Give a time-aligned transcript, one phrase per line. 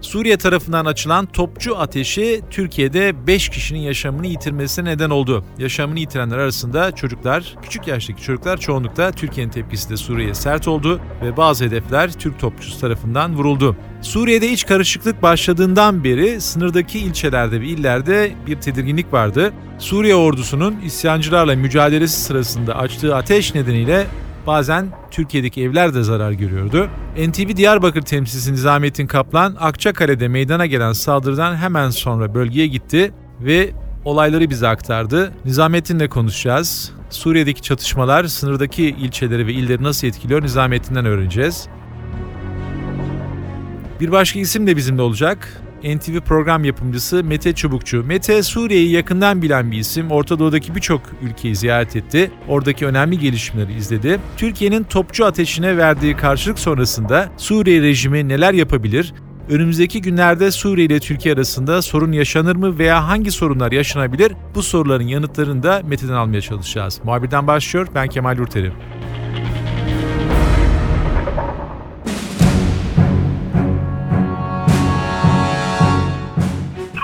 [0.00, 5.44] Suriye tarafından açılan topçu ateşi Türkiye'de 5 kişinin yaşamını yitirmesine neden oldu.
[5.58, 11.36] Yaşamını yitirenler arasında çocuklar, küçük yaştaki çocuklar çoğunlukla Türkiye'nin tepkisi de Suriye'ye sert oldu ve
[11.36, 13.76] bazı hedefler Türk topçusu tarafından vuruldu.
[14.02, 19.52] Suriye'de iç karışıklık başladığından beri sınırdaki ilçelerde ve illerde bir tedirginlik vardı.
[19.78, 24.06] Suriye ordusunun isyancılarla mücadelesi sırasında açtığı ateş nedeniyle
[24.46, 26.88] Bazen Türkiye'deki evler de zarar görüyordu.
[27.28, 33.70] NTV Diyarbakır temsilcisi Nizamettin Kaplan, Akçakale'de meydana gelen saldırıdan hemen sonra bölgeye gitti ve
[34.04, 35.32] olayları bize aktardı.
[35.44, 36.92] Nizamettin'le konuşacağız.
[37.10, 41.68] Suriye'deki çatışmalar sınırdaki ilçeleri ve illeri nasıl etkiliyor Nizamettin'den öğreneceğiz.
[44.00, 45.62] Bir başka isim de bizimle olacak.
[45.84, 48.04] NTV program yapımcısı Mete Çubukçu.
[48.04, 50.10] Mete Suriye'yi yakından bilen bir isim.
[50.10, 52.30] Orta Doğu'daki birçok ülkeyi ziyaret etti.
[52.48, 54.20] Oradaki önemli gelişmeleri izledi.
[54.36, 59.14] Türkiye'nin topçu ateşine verdiği karşılık sonrasında Suriye rejimi neler yapabilir?
[59.50, 64.32] Önümüzdeki günlerde Suriye ile Türkiye arasında sorun yaşanır mı veya hangi sorunlar yaşanabilir?
[64.54, 67.00] Bu soruların yanıtlarını da Mete'den almaya çalışacağız.
[67.04, 67.88] Muhabirden başlıyor.
[67.94, 68.72] Ben Kemal Yurterim.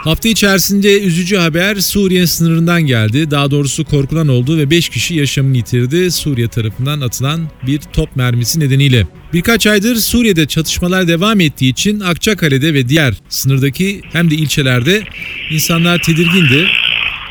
[0.06, 3.30] Hafta içerisinde üzücü haber Suriye sınırından geldi.
[3.30, 8.60] Daha doğrusu korkulan oldu ve 5 kişi yaşamını yitirdi Suriye tarafından atılan bir top mermisi
[8.60, 9.06] nedeniyle.
[9.32, 15.02] Birkaç aydır Suriye'de çatışmalar devam ettiği için Akçakale'de ve diğer sınırdaki hem de ilçelerde
[15.50, 16.66] insanlar tedirgindi.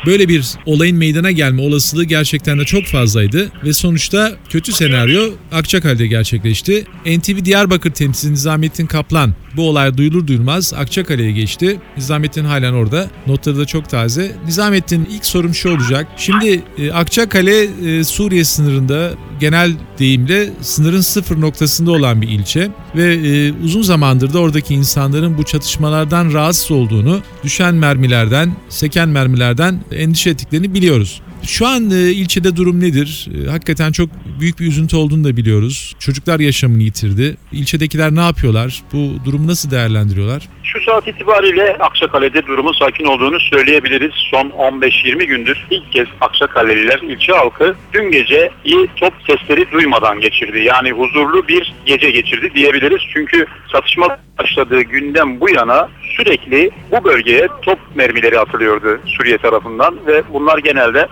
[0.06, 6.06] Böyle bir olayın meydana gelme olasılığı gerçekten de çok fazlaydı ve sonuçta kötü senaryo Akçakale'de
[6.06, 6.84] gerçekleşti.
[7.06, 11.80] NTV Diyarbakır temsilcisi Nizamettin Kaplan bu olay duyulur duyulmaz Akçakale'ye geçti.
[11.96, 13.10] Nizamettin halen orada.
[13.26, 14.36] Notları da çok taze.
[14.46, 16.06] Nizamettin ilk sorum şu olacak.
[16.16, 23.14] Şimdi e, Akçakale e, Suriye sınırında genel deyimle sınırın sıfır noktasında olan bir ilçe ve
[23.14, 30.30] e, uzun zamandır da oradaki insanların bu çatışmalardan rahatsız olduğunu, düşen mermilerden, seken mermilerden endişe
[30.30, 31.20] ettiklerini biliyoruz.
[31.46, 33.28] Şu an e, ilçede durum nedir?
[33.34, 34.08] E, hakikaten çok
[34.40, 35.94] büyük bir üzüntü olduğunu da biliyoruz.
[35.98, 37.36] Çocuklar yaşamını yitirdi.
[37.52, 38.82] İlçedekiler ne yapıyorlar?
[38.92, 40.48] Bu durumu nasıl değerlendiriyorlar?
[40.62, 44.12] Şu saat itibariyle Akçakale'de durumun sakin olduğunu söyleyebiliriz.
[44.30, 48.50] Son 15-20 gündür ilk kez Akçakaleliler ilçe halkı dün gece
[48.96, 50.58] top sesleri duymadan geçirdi.
[50.58, 53.00] Yani huzurlu bir gece geçirdi diyebiliriz.
[53.12, 60.22] Çünkü çatışma başladığı günden bu yana sürekli bu bölgeye top mermileri atılıyordu Suriye tarafından ve
[60.32, 61.08] bunlar genelde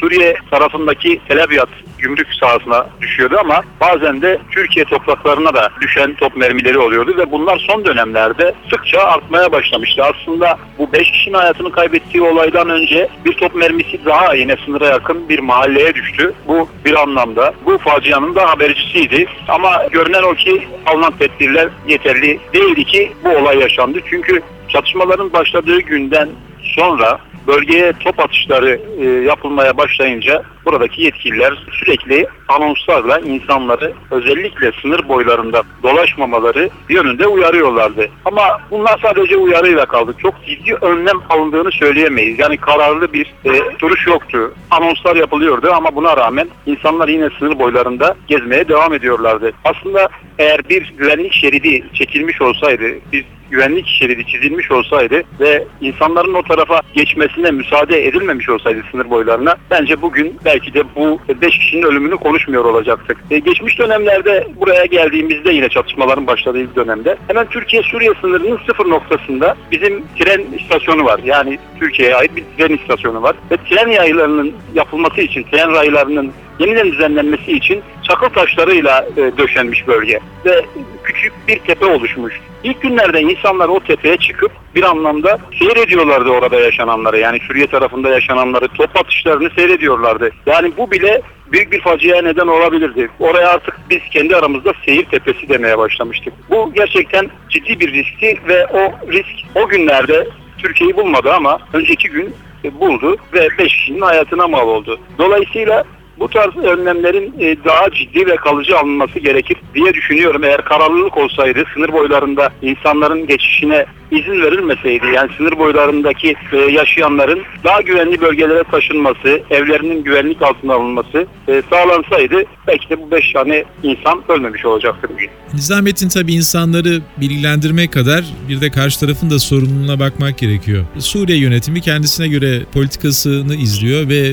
[0.00, 1.68] Suriye tarafındaki Tel Abyad
[1.98, 7.64] gümrük sahasına düşüyordu ama bazen de Türkiye topraklarına da düşen top mermileri oluyordu ve bunlar
[7.68, 10.04] son dönemlerde sıkça artmaya başlamıştı.
[10.04, 15.28] Aslında bu 5 kişinin hayatını kaybettiği olaydan önce bir top mermisi daha yine sınıra yakın
[15.28, 16.32] bir mahalleye düştü.
[16.48, 19.26] Bu bir anlamda bu facianın da habercisiydi.
[19.48, 23.98] Ama görünen o ki alınan tedbirler yeterli değildi ki bu olay yaşandı.
[24.10, 26.28] Çünkü çatışmaların başladığı günden
[26.62, 35.62] sonra bölgeye top atışları e, yapılmaya başlayınca buradaki yetkililer sürekli anonslarla insanları özellikle sınır boylarında
[35.82, 38.08] dolaşmamaları yönünde uyarıyorlardı.
[38.24, 40.14] Ama bunlar sadece uyarıyla kaldı.
[40.18, 42.38] Çok ciddi önlem alındığını söyleyemeyiz.
[42.38, 44.54] Yani kararlı bir e, duruş yoktu.
[44.70, 49.52] Anonslar yapılıyordu ama buna rağmen insanlar yine sınır boylarında gezmeye devam ediyorlardı.
[49.64, 56.42] Aslında eğer bir güvenlik şeridi çekilmiş olsaydı, bir güvenlik şeridi çizilmiş olsaydı ve insanların o
[56.42, 62.16] tarafa geçmesine müsaade edilmemiş olsaydı sınır boylarına bence bugün belki de bu 5 kişinin ölümünü
[62.16, 63.18] konuşmuyor olacaktık.
[63.30, 70.04] E, geçmiş dönemlerde buraya geldiğimizde yine çatışmaların başladığı dönemde hemen Türkiye-Suriye sınırının sıfır noktasında bizim
[70.18, 71.20] tren istasyonu var.
[71.24, 73.36] Yani Türkiye'ye ait bir tren istasyonu var.
[73.50, 80.20] Ve tren yaylarının yapılması için, tren raylarının yeniden düzenlenmesi için çakıl taşlarıyla e, döşenmiş bölge
[80.44, 80.64] ve
[81.04, 82.40] küçük bir tepe oluşmuş.
[82.64, 87.18] İlk günlerde insanlar o tepeye çıkıp bir anlamda seyrediyorlardı orada yaşananları.
[87.18, 90.30] Yani Suriye tarafında yaşananları, top atışlarını seyrediyorlardı.
[90.46, 91.22] Yani bu bile
[91.52, 93.08] büyük bir faciaya neden olabilirdi.
[93.20, 96.32] Oraya artık biz kendi aramızda seyir tepesi demeye başlamıştık.
[96.50, 100.28] Bu gerçekten ciddi bir riskti ve o risk o günlerde
[100.58, 102.34] Türkiye'yi bulmadı ama önceki gün
[102.72, 104.98] buldu ve 5 kişinin hayatına mal oldu.
[105.18, 105.84] Dolayısıyla
[106.18, 110.44] Bu tarz önlemlerin e, daha ciddi ve kalıcı alınması gerekir diye düşünüyorum.
[110.44, 117.80] Eğer kararlılık olsaydı sınır boylarında insanların geçişine izin verilmeseydi yani sınır boylarındaki e, yaşayanların daha
[117.80, 124.22] güvenli bölgelere taşınması, evlerinin güvenlik altına alınması e, sağlansaydı belki de bu beş tane insan
[124.28, 125.28] ölmemiş olacaktır bugün.
[125.54, 130.84] Nizamettin tabi insanları bilgilendirmek kadar bir de karşı tarafın da sorumluluğuna bakmak gerekiyor.
[130.98, 134.32] Suriye yönetimi kendisine göre politikasını izliyor ve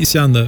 [0.00, 0.46] isyanla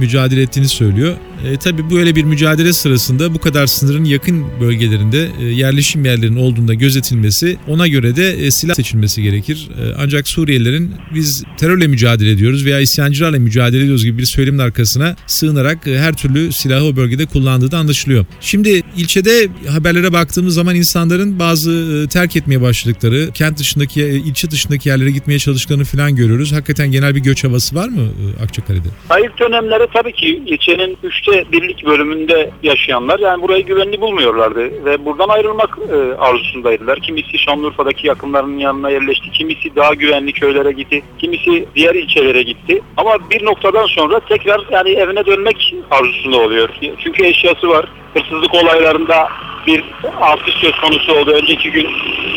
[0.00, 1.16] mücadele ettiğini söylüyor.
[1.44, 6.74] E, tabi böyle bir mücadele sırasında bu kadar sınırın yakın bölgelerinde e, yerleşim yerlerinin olduğunda
[6.74, 9.68] gözetilmesi ona göre de e, silah seçilmesi gerekir.
[9.82, 15.16] E, ancak Suriyelilerin biz terörle mücadele ediyoruz veya isyancılarla mücadele ediyoruz gibi bir söylemin arkasına
[15.26, 18.24] sığınarak e, her türlü silahı o bölgede kullandığı da anlaşılıyor.
[18.40, 24.50] Şimdi ilçede haberlere baktığımız zaman insanların bazı e, terk etmeye başladıkları, kent dışındaki, e, ilçe
[24.50, 26.52] dışındaki yerlere gitmeye çalıştıklarını falan görüyoruz.
[26.52, 28.88] Hakikaten genel bir göç havası var mı e, Akçakale'de?
[29.08, 35.28] Hayır dönemleri tabii ki ilçenin üçte birlik bölümünde yaşayanlar yani burayı güvenli bulmuyorlardı ve buradan
[35.28, 37.00] ayrılmak e, arzusundaydılar.
[37.00, 42.82] Kimisi Şanlıurfa'daki yakınlarının yanına yerleşti, kimisi daha güvenli köylere gitti, kimisi diğer ilçelere gitti.
[42.96, 46.68] Ama bir noktadan sonra tekrar yani evine dönmek arzusunda oluyor.
[46.98, 47.86] Çünkü eşyası var.
[48.14, 49.28] Hırsızlık olaylarında
[49.66, 49.84] bir
[50.20, 51.30] artış söz konusu oldu.
[51.30, 51.88] Önceki gün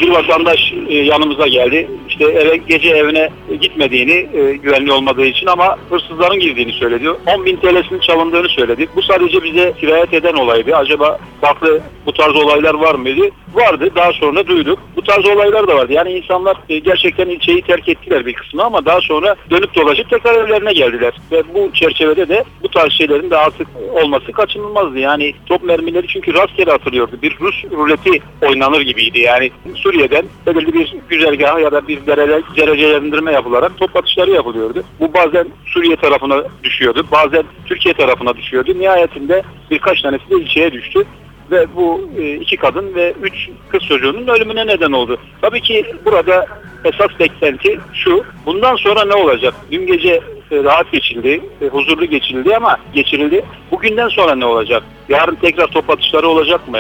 [0.02, 1.90] bir vatandaş e, yanımıza geldi.
[2.10, 3.30] İşte eve, gece evine
[3.62, 7.10] gitmediğini e, güvenli olmadığı için ama hırsızların girdiğini söyledi.
[7.10, 8.88] 10 bin TL'sinin çalındığını söyledi.
[8.96, 10.76] Bu sadece bize sirayet eden olaydı.
[10.76, 13.30] Acaba farklı bu tarz olaylar var mıydı?
[13.54, 13.90] Vardı.
[13.96, 14.80] Daha sonra duyduk.
[14.96, 15.94] Bu tarz olaylar da vardı.
[15.94, 20.46] Yani insanlar e, gerçekten ilçeyi terk ettiler bir kısmı ama daha sonra dönüp dolaşıp tekrar
[20.46, 21.14] evlerine geldiler.
[21.32, 25.00] Ve bu çerçevede de bu tarz şeylerin de artık olması kaçınılmazdı.
[25.00, 26.72] Yani top mermileri çünkü rastgele
[27.14, 27.22] atılıyordu.
[27.22, 29.20] Bir Rus ruleti oynanır gibiydi.
[29.20, 34.84] Yani Suriye'den belirli bir güzergaha ya da bir derece, derecelendirme yapılarak top atışları yapılıyordu.
[35.00, 37.06] Bu bazen Suriye tarafına düşüyordu.
[37.12, 38.74] Bazen Türkiye tarafına düşüyordu.
[38.80, 41.04] Nihayetinde birkaç tanesi de ilçeye düştü
[41.52, 45.18] ve bu e, iki kadın ve üç kız çocuğunun ölümüne neden oldu.
[45.42, 46.46] Tabii ki burada
[46.86, 49.54] esas beklenti şu, bundan sonra ne olacak?
[49.72, 50.22] Dün gece
[50.52, 53.46] e, rahat geçildi, e, huzurlu geçildi ama geçirildi.
[53.72, 54.84] Bugünden sonra ne olacak?
[55.10, 56.80] Yarın tekrar top atışları olacak mı?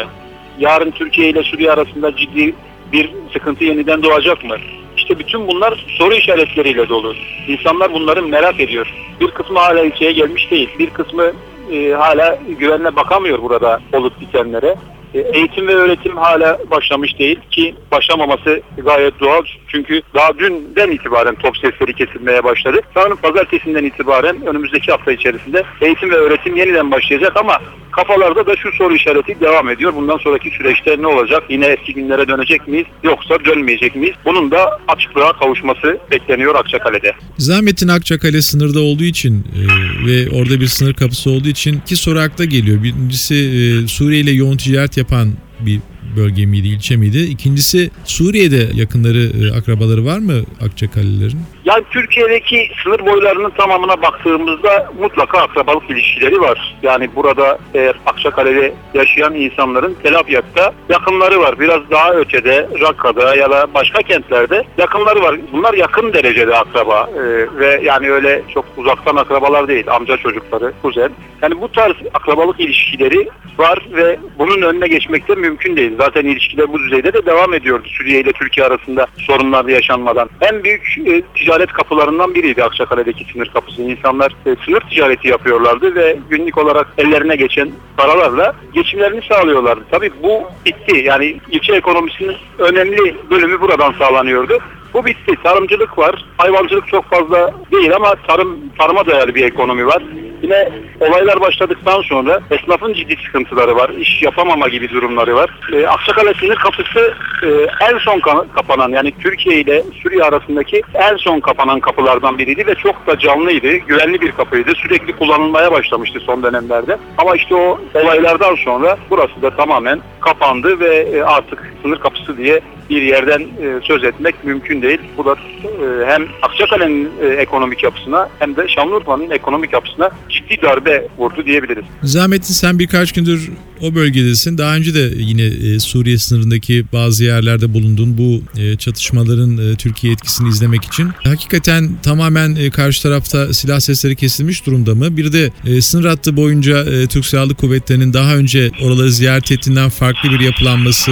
[0.59, 2.53] Yarın Türkiye ile Suriye arasında ciddi
[2.91, 4.55] bir sıkıntı yeniden doğacak mı?
[4.97, 7.15] İşte bütün bunlar soru işaretleriyle dolu.
[7.47, 8.93] İnsanlar bunları merak ediyor.
[9.21, 10.69] Bir kısmı hala ilçeye gelmiş değil.
[10.79, 11.31] Bir kısmı
[11.71, 14.75] e, hala güvenle bakamıyor burada olup bitenlere.
[15.13, 19.43] E, eğitim ve öğretim hala başlamış değil ki başlamaması gayet doğal.
[19.67, 22.81] Çünkü daha dünden itibaren top sesleri kesilmeye başladı.
[22.93, 27.59] Sanırım pazartesinden itibaren önümüzdeki hafta içerisinde eğitim ve öğretim yeniden başlayacak ama
[27.95, 29.95] kafalarda da şu soru işareti devam ediyor.
[29.95, 31.43] Bundan sonraki süreçte ne olacak?
[31.49, 32.85] Yine eski günlere dönecek miyiz?
[33.03, 34.15] Yoksa dönmeyecek miyiz?
[34.25, 37.11] Bunun da açıklığa kavuşması bekleniyor Akçakale'de.
[37.37, 39.61] Zahmettin Akçakale sınırda olduğu için e,
[40.07, 42.83] ve orada bir sınır kapısı olduğu için iki soru akla geliyor.
[42.83, 45.29] Birincisi e, Suriye ile yoğun ticaret yapan
[45.59, 45.79] bir
[46.17, 47.19] bölge miydi, ilçe miydi?
[47.19, 51.41] İkincisi Suriye'de yakınları, e, akrabaları var mı Akçakale'lerin?
[51.65, 56.75] Yani Türkiye'deki sınır boylarının tamamına baktığımızda mutlaka akrabalık ilişkileri var.
[56.83, 61.59] Yani burada eğer Akçakale'de yaşayan insanların Tel Abyad'da yakınları var.
[61.59, 65.35] Biraz daha ötede, Rakka'da ya da başka kentlerde yakınları var.
[65.51, 69.85] Bunlar yakın derecede akraba ee, ve yani öyle çok uzaktan akrabalar değil.
[69.87, 71.09] Amca çocukları, kuzen.
[71.41, 75.91] Yani bu tarz akrabalık ilişkileri var ve bunun önüne geçmek de mümkün değil.
[75.97, 80.29] Zaten ilişkiler bu düzeyde de devam ediyordu Suriye ile Türkiye arasında sorunlar yaşanmadan.
[80.41, 83.81] En büyük e, ticaret kapılarından biriydi Akçakale'deki sınır kapısı.
[83.81, 89.83] İnsanlar e, sınır ticareti yapıyorlardı ve günlük olarak ellerine geçen paralarla geçimlerini sağlıyorlardı.
[89.91, 90.97] Tabii bu bitti.
[90.97, 94.59] Yani ilçe ekonomisinin önemli bölümü buradan sağlanıyordu.
[94.93, 95.35] Bu bitti.
[95.43, 96.25] Tarımcılık var.
[96.37, 100.03] Hayvancılık çok fazla değil ama tarım tarıma dayalı bir ekonomi var.
[100.43, 100.69] Yine
[100.99, 103.89] olaylar başladıktan sonra esnafın ciddi sıkıntıları var.
[103.89, 105.49] İş yapamama gibi durumları var.
[105.73, 107.47] E, Akçakale sınır kapısı e,
[107.91, 112.75] en son ka- kapanan yani Türkiye ile Suriye arasındaki en son kapanan kapılardan biriydi ve
[112.75, 113.71] çok da canlıydı.
[113.73, 114.71] Güvenli bir kapıydı.
[114.75, 116.97] Sürekli kullanılmaya başlamıştı son dönemlerde.
[117.17, 122.61] Ama işte o olaylardan sonra burası da tamamen kapandı ve e, artık sınır kapısı diye
[122.89, 124.99] bir yerden e, söz etmek mümkün değil.
[125.17, 125.31] Bu da
[125.63, 131.83] e, hem Akçakale'nin e, ekonomik yapısına hem de Şanlıurfa'nın ekonomik yapısına ciddi darbe vurdu diyebiliriz.
[132.03, 133.49] Zahmettin sen birkaç gündür
[133.81, 134.57] o bölgedesin.
[134.57, 140.13] Daha önce de yine e, Suriye sınırındaki bazı yerlerde bulundun bu e, çatışmaların e, Türkiye
[140.13, 141.09] etkisini izlemek için.
[141.23, 145.17] Hakikaten tamamen karşı tarafta silah sesleri kesilmiş durumda mı?
[145.17, 150.39] Bir de sınır hattı boyunca Türk Silahlı Kuvvetleri'nin daha önce oraları ziyaret ettiğinden farklı bir
[150.39, 151.11] yapılanması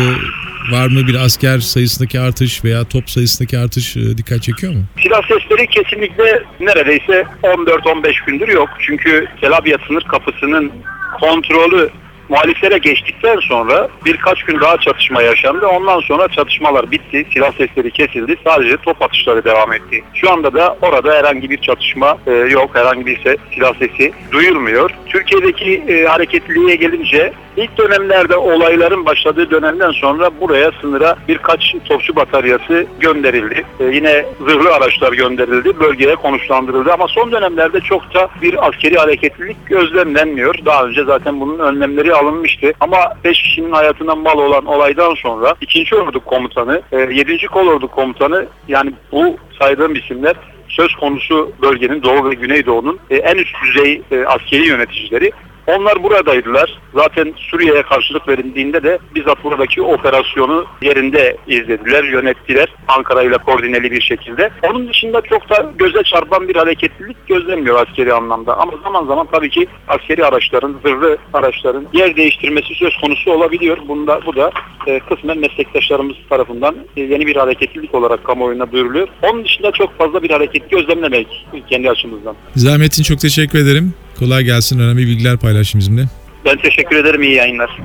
[0.71, 4.83] Var mı bir asker sayısındaki artış veya top sayısındaki artış e, dikkat çekiyor mu?
[5.03, 8.69] Silah sesleri kesinlikle neredeyse 14-15 gündür yok.
[8.79, 10.71] Çünkü Tel Abyad sınır kapısının
[11.19, 11.89] kontrolü
[12.31, 15.67] muhaliflere geçtikten sonra birkaç gün daha çatışma yaşandı.
[15.67, 17.25] Ondan sonra çatışmalar bitti.
[17.33, 18.35] Silah sesleri kesildi.
[18.43, 20.03] Sadece top atışları devam etti.
[20.13, 22.69] Şu anda da orada herhangi bir çatışma e, yok.
[22.73, 24.91] Herhangi bir ses, silah sesi duyulmuyor.
[25.07, 32.85] Türkiye'deki e, hareketliliğe gelince ilk dönemlerde olayların başladığı dönemden sonra buraya sınıra birkaç topçu bataryası
[32.99, 33.63] gönderildi.
[33.79, 35.79] E, yine zırhlı araçlar gönderildi.
[35.79, 40.55] Bölgeye konuşlandırıldı ama son dönemlerde çok da bir askeri hareketlilik gözlemlenmiyor.
[40.65, 42.73] Daha önce zaten bunun önlemleri alınmıştı.
[42.79, 45.95] Ama 5 kişinin hayatından mal olan olaydan sonra 2.
[45.95, 47.47] Ordu Komutanı, e, 7.
[47.47, 50.35] Kolordu Komutanı yani bu saydığım isimler
[50.67, 55.31] söz konusu bölgenin Doğu ve Güneydoğu'nun e, en üst düzey e, askeri yöneticileri.
[55.67, 56.79] Onlar buradaydılar.
[56.95, 62.69] Zaten Suriye'ye karşılık verildiğinde de bizzat buradaki operasyonu yerinde izlediler, yönettiler.
[62.87, 64.49] Ankara ile koordineli bir şekilde.
[64.63, 68.57] Onun dışında çok da göze çarpan bir hareketlilik gözlenmiyor askeri anlamda.
[68.57, 73.77] Ama zaman zaman tabii ki askeri araçların, zırhlı araçların yer değiştirmesi söz konusu olabiliyor.
[73.87, 74.51] Bunda, bu da
[74.87, 79.07] e, kısmen meslektaşlarımız tarafından e, yeni bir hareketlilik olarak kamuoyuna duyuruluyor.
[79.21, 82.35] Onun dışında çok fazla bir hareket gözlemlemek kendi açımızdan.
[82.55, 83.93] Nizamettin çok teşekkür ederim.
[84.21, 84.79] Kolay gelsin.
[84.79, 86.05] Önemli bilgiler paylaştın bizimle.
[86.45, 87.23] Ben teşekkür ederim.
[87.23, 87.79] İyi yayınlar.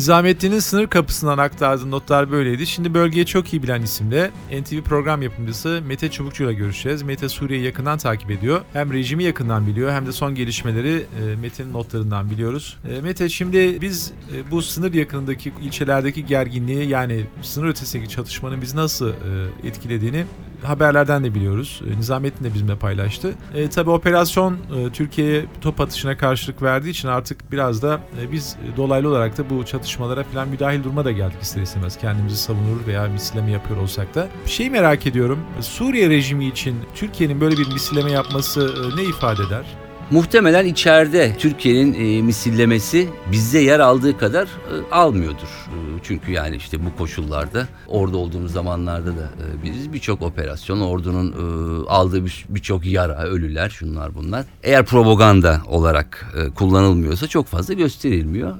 [0.00, 2.66] Nizamettin'in sınır kapısından aktardığı notlar böyleydi.
[2.66, 4.30] Şimdi bölgeyi çok iyi bilen isimle
[4.60, 7.02] NTV program yapımcısı Mete Çubukçu ile görüşeceğiz.
[7.02, 8.60] Mete Suriye'yi yakından takip ediyor.
[8.72, 12.78] Hem rejimi yakından biliyor hem de son gelişmeleri e, Mete'nin notlarından biliyoruz.
[12.90, 18.76] E, Mete şimdi biz e, bu sınır yakınındaki ilçelerdeki gerginliği yani sınır ötesindeki çatışmanın bizi
[18.76, 19.12] nasıl
[19.64, 20.24] etkilediğini
[20.64, 21.82] haberlerden de biliyoruz.
[21.94, 23.34] E, Nizamettin de bizimle paylaştı.
[23.54, 28.56] E, tabii operasyon e, Türkiye'ye top atışına karşılık verdiği için artık biraz da e, biz
[28.76, 31.98] dolaylı olarak da bu çatışmalara falan müdahil duruma da geldik ister istemez.
[31.98, 34.28] Kendimizi savunur veya misilleme yapıyor olsak da.
[34.44, 35.38] Bir şey merak ediyorum.
[35.60, 39.64] Suriye rejimi için Türkiye'nin böyle bir misilleme yapması e, ne ifade eder?
[40.10, 45.48] Muhtemelen içeride Türkiye'nin e, misillemesi bizde yer aldığı kadar e, almıyordur.
[45.68, 51.32] E, çünkü yani işte bu koşullarda orada olduğumuz zamanlarda da e, biz birçok operasyon ordunun
[51.32, 54.44] e, aldığı bir- birçok yara, ölüler, şunlar bunlar.
[54.62, 58.56] Eğer propaganda olarak e, kullanılmıyorsa çok fazla gösterilmiyor.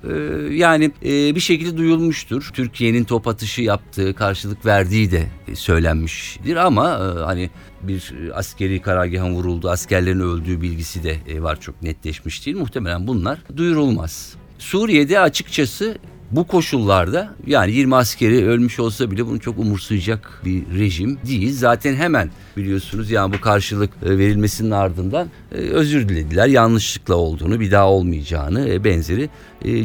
[0.50, 2.50] E, yani e, bir şekilde duyulmuştur.
[2.52, 7.50] Türkiye'nin top atışı yaptığı, karşılık verdiği de e, söylenmiştir ama e, hani
[7.82, 12.56] bir e, askeri karargahın vurulduğu, askerlerin öldüğü bilgisi de e, var çok netleşmiş değil.
[12.56, 14.34] Muhtemelen bunlar duyurulmaz.
[14.58, 15.98] Suriye'de açıkçası
[16.30, 21.52] bu koşullarda yani 20 askeri ölmüş olsa bile bunu çok umursayacak bir rejim değil.
[21.52, 26.46] Zaten hemen biliyorsunuz yani bu karşılık e, verilmesinin ardından e, özür dilediler.
[26.46, 29.30] Yanlışlıkla olduğunu, bir daha olmayacağını e, benzeri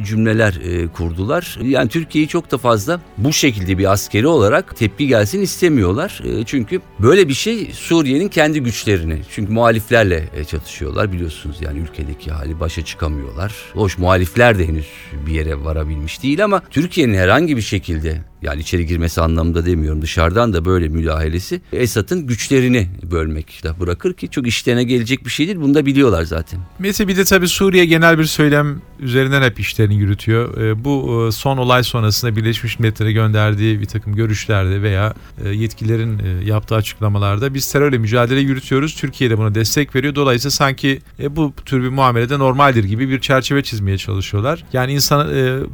[0.04, 0.60] cümleler
[0.94, 1.60] kurdular.
[1.64, 6.24] Yani Türkiye'yi çok da fazla bu şekilde bir askeri olarak tepki gelsin istemiyorlar.
[6.46, 9.22] Çünkü böyle bir şey Suriye'nin kendi güçlerini.
[9.32, 13.54] Çünkü muhaliflerle çatışıyorlar biliyorsunuz yani ülkedeki hali başa çıkamıyorlar.
[13.74, 14.88] Hoş muhalifler de henüz
[15.28, 20.54] bir yere varabilmiş değil ama Türkiye'nin herhangi bir şekilde yani içeri girmesi anlamında demiyorum dışarıdan
[20.54, 25.58] da böyle müdahalesi Esad'ın güçlerini bölmekle bırakır ki çok işlerine gelecek bir şey değil.
[25.62, 26.60] Bunu da biliyorlar zaten.
[26.80, 30.58] Mete bir de tabii Suriye genel bir söylem üzerinden hep işlerini yürütüyor.
[30.62, 35.14] E, bu e, son olay sonrasında Birleşmiş Milletler'e gönderdiği bir takım görüşlerde veya
[35.44, 38.96] e, yetkililerin yaptığı açıklamalarda biz terörle mücadele yürütüyoruz.
[38.96, 40.16] Türkiye de buna destek veriyor.
[40.16, 44.64] Dolayısıyla sanki bu tür bir muamelede normaldir gibi bir çerçeve çizmeye çalışıyorlar.
[44.74, 45.30] Yani insan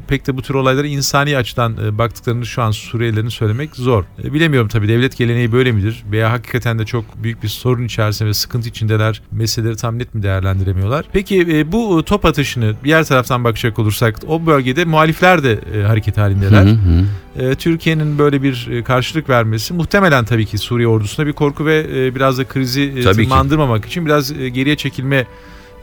[0.08, 4.04] pek de bu tür olaylara insani açıdan baktıklarını şu an Suriyelilerin söylemek zor.
[4.24, 6.04] E, bilemiyorum tabii devlet geleneği böyle midir?
[6.12, 9.22] Veya hakikaten de çok büyük bir sorun içerisinde ve sıkıntı içindeler.
[9.32, 11.06] Meseleleri tam net mi değerlendiremiyorlar?
[11.14, 16.18] Peki e, bu e, top atışını diğer taraftan bakacak olursak o bölgede muhalifler de hareket
[16.18, 16.66] halindeler.
[16.66, 17.06] Hı hı.
[17.56, 22.48] Türkiye'nin böyle bir karşılık vermesi muhtemelen tabii ki Suriye ordusuna bir korku ve biraz da
[22.48, 23.30] krizi Tabii ki.
[23.30, 25.26] tırmandırmamak için biraz geriye çekilme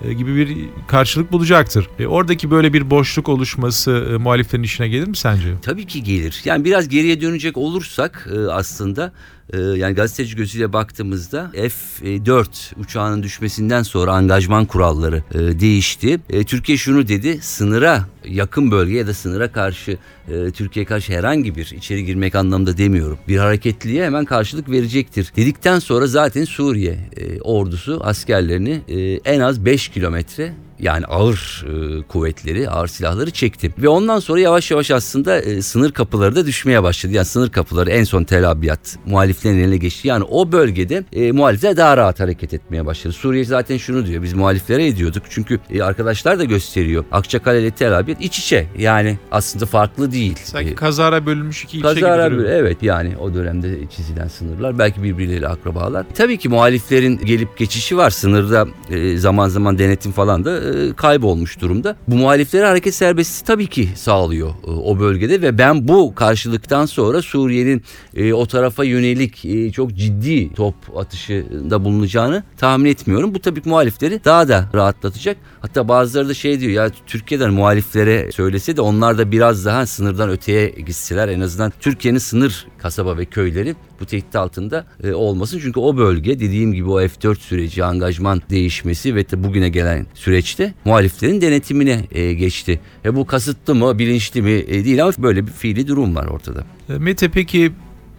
[0.05, 1.89] gibi bir karşılık bulacaktır.
[1.99, 5.55] E, oradaki böyle bir boşluk oluşması e, muhaliflerin işine gelir mi sence?
[5.63, 6.41] Tabii ki gelir.
[6.45, 12.47] Yani biraz geriye dönecek olursak e, aslında e, yani gazeteci gözüyle baktığımızda F-4
[12.81, 16.21] uçağının düşmesinden sonra angajman kuralları e, değişti.
[16.31, 21.57] E, Türkiye şunu dedi sınıra yakın bölge ya da sınıra karşı e, Türkiye karşı herhangi
[21.57, 23.19] bir içeri girmek anlamda demiyorum.
[23.29, 25.33] Bir hareketliliğe hemen karşılık verecektir.
[25.37, 26.99] Dedikten sonra zaten Suriye
[27.43, 28.81] ordusu askerlerini
[29.25, 33.75] en az 5 kilometre yani ağır e, kuvvetleri, ağır silahları çekti.
[33.79, 37.13] Ve ondan sonra yavaş yavaş aslında e, sınır kapıları da düşmeye başladı.
[37.13, 40.09] Yani sınır kapıları en son Tel Abyad muhaliflerin eline geçti.
[40.09, 43.13] Yani o bölgede e, muhalifler daha rahat hareket etmeye başladı.
[43.13, 44.23] Suriye zaten şunu diyor.
[44.23, 45.23] Biz muhaliflere ediyorduk.
[45.31, 47.05] Çünkü e, arkadaşlar da gösteriyor.
[47.13, 48.67] Akçakale ile Tel Abyad iç içe.
[48.79, 50.37] Yani aslında farklı değil.
[50.45, 52.45] Sanki E, kazara bölünmüş iki ilçe gibi Kazara duruyor.
[52.49, 56.07] bir- evet yani o dönemde çizilen sınırlar belki birbirleriyle akrabalar.
[56.15, 61.61] Tabii ki muhaliflerin gelip geçişi var sınırda e, zaman zaman denetim falan da e, kaybolmuş
[61.61, 61.97] durumda.
[62.09, 67.23] Bu muhaliflere hareket serbestisi tabii ki sağlıyor e, o bölgede ve ben bu karşılıktan sonra
[67.23, 67.83] Suriye'nin
[68.15, 73.35] e, o tarafa yönelik e, çok ciddi top atışında bulunacağını tahmin etmiyorum.
[73.35, 75.37] Bu tabii ki muhalifleri daha da rahatlatacak.
[75.61, 80.31] Hatta bazıları da şey diyor ya Türkiye'den muhaliflere söylese de onlar da biraz daha sınırdan
[80.31, 85.59] öteye gitseler en azından Türkiye'nin sınır kasaba ve köyleri bu tehdit altında e, olmasın.
[85.63, 90.75] Çünkü o bölge dediğim gibi o F4 süreci, angajman değişmesi ve de bugüne gelen süreçte
[90.85, 92.81] muhaliflerin denetimine e, geçti.
[93.05, 96.65] E, bu kasıtlı mı, bilinçli mi e, değil ama böyle bir fiili durum var ortada.
[96.89, 97.73] E, Mete peki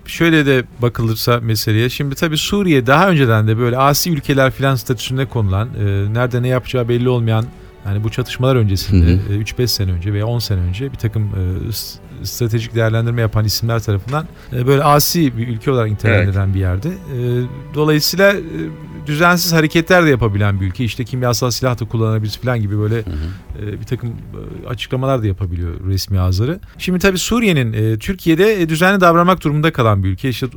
[0.05, 1.89] şöyle de bakılırsa meseleye.
[1.89, 6.47] Şimdi tabii Suriye daha önceden de böyle asi ülkeler filan statüsünde konulan, e, nerede ne
[6.47, 7.45] yapacağı belli olmayan
[7.85, 11.23] yani bu çatışmalar öncesinde Hı e, 3-5 sene önce veya 10 sene önce bir takım
[11.23, 11.71] e,
[12.25, 16.89] stratejik değerlendirme yapan isimler tarafından e, böyle asi bir ülke olarak nitelendirilen bir yerde.
[16.89, 17.43] E,
[17.73, 18.39] Dolayısıyla e,
[19.07, 20.83] düzensiz hareketler de yapabilen bir ülke.
[20.83, 23.69] İşte kimyasal silah da kullanabilir falan gibi böyle Hı hı.
[23.69, 26.59] e, bir takım e, açıklamalar da yapabiliyor resmi ağızları.
[26.77, 30.29] Şimdi tabii Suriye'nin e, Türkiye'de e, düzenli davranmak durumunda kalan bir ülke.
[30.29, 30.47] İşte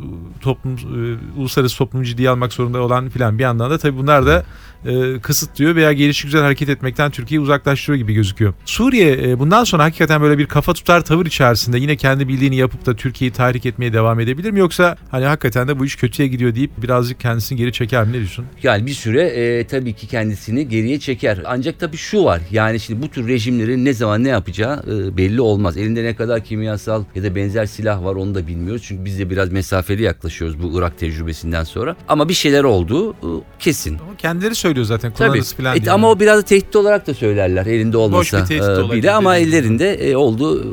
[0.40, 4.44] toplum e, uluslararası toplumu ciddiye almak zorunda olan filan bir yandan da tabii bunlar da
[4.86, 8.54] e, kısıtlıyor veya gelişi güzel hareket etmekten Türkiye'yi uzaklaştırıyor gibi gözüküyor.
[8.64, 12.86] Suriye e, bundan sonra hakikaten böyle bir kafa tutar tavır içerisinde yine kendi bildiğini yapıp
[12.86, 16.54] da Türkiye'yi tahrik etmeye devam edebilir mi yoksa hani hakikaten de bu iş kötüye gidiyor
[16.54, 18.44] deyip birazcık kendisini geri çeker mi ne diyorsun?
[18.62, 21.38] Yani bir süre e, tabii ki kendisini geriye çeker.
[21.46, 22.40] Ancak tabii şu var.
[22.50, 25.76] Yani şimdi bu tür rejimlerin ne zaman ne yapacağı e, belli olmaz.
[25.76, 28.82] Elinde ne kadar kimyasal ya da benzer silah var onu da bilmiyoruz.
[28.86, 31.96] Çünkü biz de biraz mesafeli yaklaşıyoruz bu Irak tecrübesinden sonra.
[32.08, 33.98] Ama bir şeyler olduğu e, kesin.
[33.98, 35.28] Ama kendileri söylüyor zaten Tabii.
[35.28, 38.62] kullanırız falan E, ama o biraz da tehdit olarak da söylerler elinde olmasa bir tehdit
[38.62, 40.66] e, olabilir bile ama ellerinde e, olduğu e,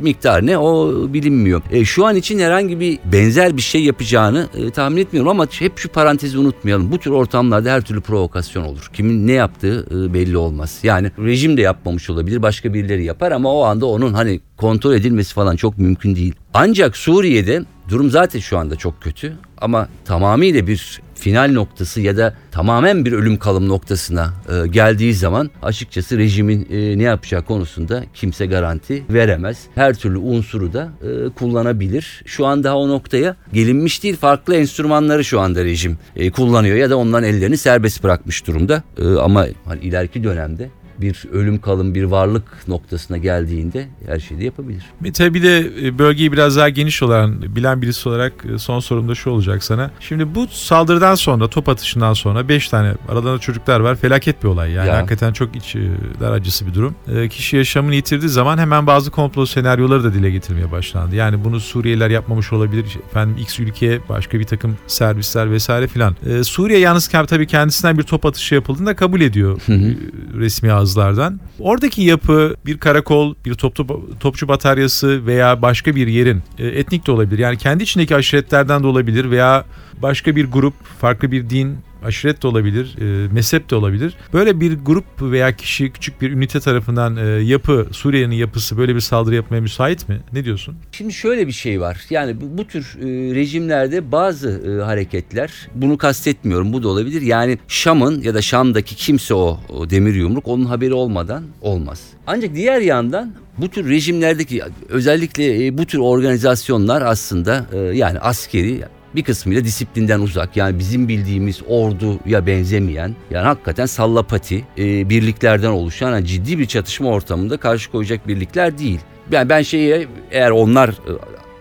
[0.00, 1.62] miktar ne o bilinmiyor.
[1.70, 5.78] E, şu an için herhangi bir benzer bir şey yapacağını e, tahmin etmiyorum ama hep
[5.78, 6.92] şu parantezi unutmayalım.
[6.92, 8.90] Bu tür ortamlarda her türlü provokasyon olur.
[8.92, 10.78] Kimin ne yaptığı e, belli olmaz.
[10.82, 15.34] Yani rejim de yapmamış olabilir başka birileri yapar ama o anda onun hani kontrol edilmesi
[15.34, 16.34] falan çok mümkün değil.
[16.54, 22.34] Ancak Suriye'de durum zaten şu anda çok kötü ama tamamıyla bir final noktası ya da
[22.50, 28.46] tamamen bir ölüm kalım noktasına e, geldiği zaman açıkçası rejimin e, ne yapacağı konusunda kimse
[28.46, 29.58] garanti veremez.
[29.74, 32.22] Her türlü unsuru da e, kullanabilir.
[32.26, 34.16] Şu an daha o noktaya gelinmiş değil.
[34.16, 38.82] Farklı enstrümanları şu anda rejim e, kullanıyor ya da onların ellerini serbest bırakmış durumda.
[38.98, 44.44] E, ama hani ileriki dönemde bir ölüm kalım bir varlık noktasına geldiğinde her şeyi de
[44.44, 44.84] yapabilir.
[45.14, 49.08] Tabii bir de e, bölgeyi biraz daha geniş olan bilen birisi olarak e, son sorum
[49.08, 49.90] da şu olacak sana.
[50.00, 53.96] Şimdi bu saldırıdan sonra top atışından sonra 5 tane aralarında çocuklar var.
[53.96, 54.96] Felaket bir olay yani Ya.
[54.96, 55.80] hakikaten çok iç e,
[56.20, 56.94] dar acısı bir durum.
[57.14, 61.16] E, Kişi yaşamını yitirdiği zaman hemen bazı komplo senaryoları da dile getirmeye başlandı.
[61.16, 62.84] Yani bunu Suriyeliler yapmamış olabilir.
[63.10, 66.16] Efendim X ülkeye başka bir takım servisler vesaire filan.
[66.26, 69.94] E, Suriye yalnız tabii kendisinden bir top atışı yapıldığında kabul ediyor Hı hı.
[70.38, 71.40] resmi ağızlardan.
[71.60, 77.12] Oradaki yapı bir karakol, bir toplu, topçu bataryası veya başka bir yerin e, etnik de
[77.12, 77.38] olabilir.
[77.38, 79.64] Yani kendi içindeki aşiretlerden de olabilir veya
[80.02, 84.14] başka bir grup, farklı bir din, aşiret de olabilir, e, mezhep de olabilir.
[84.32, 89.00] Böyle bir grup veya kişi küçük bir ünite tarafından e, yapı, Suriye'nin yapısı böyle bir
[89.00, 90.20] saldırı yapmaya müsait mi?
[90.32, 90.76] Ne diyorsun?
[90.92, 92.00] Şimdi şöyle bir şey var.
[92.10, 97.22] Yani bu, bu tür e, rejimlerde bazı e, hareketler bunu kastetmiyorum bu da olabilir.
[97.22, 102.02] Yani Şam'ın ya da Şam'daki kimse o, o demir yumruk onun haberi olmadan olmaz.
[102.26, 108.82] Ancak diğer yandan bu tür rejimlerdeki özellikle e, bu tür organizasyonlar aslında e, yani askeri
[109.14, 116.10] bir kısmıyla disiplinden uzak yani bizim bildiğimiz orduya benzemeyen yani hakikaten sallapati e, birliklerden oluşan
[116.10, 119.00] yani ciddi bir çatışma ortamında karşı koyacak birlikler değil.
[119.30, 121.12] Yani ben şeye eğer onlar e,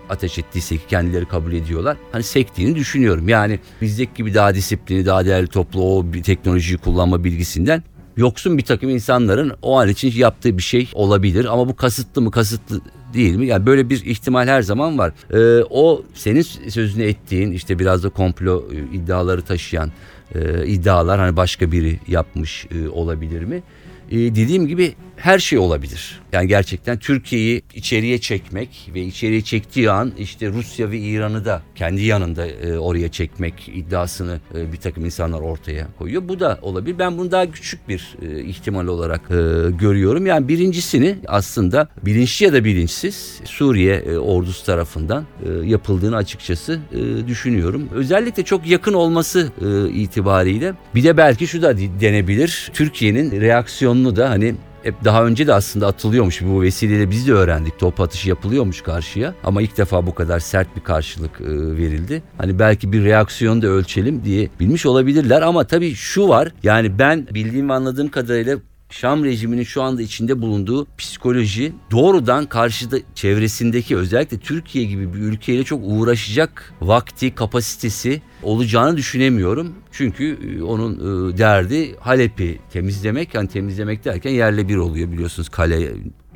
[0.09, 1.97] ateş ettiyse ki kendileri kabul ediyorlar.
[2.11, 3.29] Hani sektiğini düşünüyorum.
[3.29, 7.83] Yani bizdeki gibi daha disiplini, daha değerli toplu o bir teknolojiyi kullanma bilgisinden
[8.17, 11.45] yoksun bir takım insanların o an için yaptığı bir şey olabilir.
[11.45, 12.81] Ama bu kasıtlı mı kasıtlı
[13.13, 13.45] değil mi?
[13.45, 15.13] Yani böyle bir ihtimal her zaman var.
[15.33, 19.91] Ee, o senin sözünü ettiğin işte biraz da komplo e, iddiaları taşıyan
[20.35, 23.63] e, iddialar hani başka biri yapmış e, olabilir mi?
[24.11, 26.21] E, dediğim gibi her şey olabilir.
[26.31, 32.03] Yani gerçekten Türkiye'yi içeriye çekmek ve içeriye çektiği an işte Rusya ve İran'ı da kendi
[32.03, 36.27] yanında e, oraya çekmek iddiasını e, bir takım insanlar ortaya koyuyor.
[36.27, 36.99] Bu da olabilir.
[36.99, 39.29] Ben bunu daha küçük bir e, ihtimal olarak
[39.79, 40.25] görüyorum.
[40.25, 45.25] Yani birincisini aslında bilinçli ya da bilinçsiz Suriye e, ordusu tarafından
[45.63, 46.79] yapıldığını açıkçası
[47.27, 47.89] düşünüyorum.
[47.93, 52.71] Özellikle çok yakın olması e, itibariyle bir de belki şu da denebilir.
[52.73, 53.41] Türkiye'nin
[53.93, 56.41] reaksiyonunu da hani hep daha önce de aslında atılıyormuş.
[56.41, 57.79] Bu vesileyle biz de öğrendik.
[57.79, 59.33] Top atışı yapılıyormuş karşıya.
[59.43, 62.23] Ama ilk defa bu kadar sert bir karşılık e, verildi.
[62.37, 65.41] Hani belki bir reaksiyon da ölçelim diye bilmiş olabilirler.
[65.41, 66.51] Ama tabii şu var.
[66.63, 68.57] Yani ben bildiğim ve anladığım kadarıyla
[68.99, 75.63] Şam rejiminin şu anda içinde bulunduğu psikoloji doğrudan karşıda çevresindeki özellikle Türkiye gibi bir ülkeyle
[75.63, 79.73] çok uğraşacak vakti, kapasitesi olacağını düşünemiyorum.
[79.91, 80.93] Çünkü e, onun
[81.33, 83.33] e, derdi Halep'i temizlemek.
[83.33, 85.83] Yani temizlemek derken yerle bir oluyor biliyorsunuz kale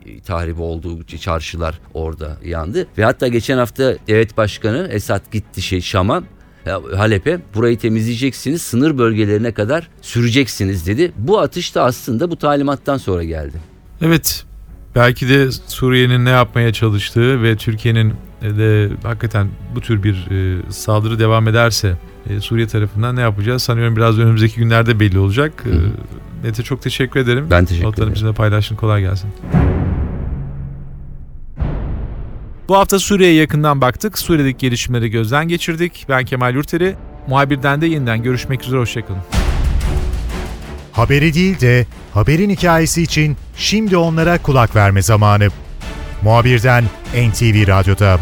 [0.06, 2.88] e, tahribi olduğu çarşılar orada yandı.
[2.98, 6.24] Ve hatta geçen hafta devlet başkanı Esad gitti şey Şam'a
[6.96, 11.12] Halep'e burayı temizleyeceksiniz sınır bölgelerine kadar süreceksiniz dedi.
[11.18, 13.58] Bu atış da aslında bu talimattan sonra geldi.
[14.02, 14.46] Evet
[14.96, 21.20] belki de Suriye'nin ne yapmaya çalıştığı ve Türkiye'nin de hakikaten bu tür bir e, saldırı
[21.20, 21.98] devam ederse
[22.30, 25.54] e, Suriye tarafından ne yapacağız sanıyorum biraz önümüzdeki günlerde belli olacak.
[25.64, 25.76] Hı hı.
[25.76, 25.80] E,
[26.44, 27.48] Mete çok teşekkür ederim.
[27.52, 28.16] Ben teşekkür Notlarını ederim.
[28.16, 29.30] bizimle paylaştın kolay gelsin.
[32.68, 34.20] Bu hafta Suriye'ye yakından baktık.
[34.20, 36.06] Suriye'deki gelişmeleri gözden geçirdik.
[36.10, 36.96] Ben Kemal Yurteri.
[37.28, 38.80] Muhabirden de yeniden görüşmek üzere.
[38.80, 39.22] Hoşçakalın.
[40.92, 45.48] Haberi değil de haberin hikayesi için şimdi onlara kulak verme zamanı.
[46.22, 48.20] Muhabirden NTV Radyo'da.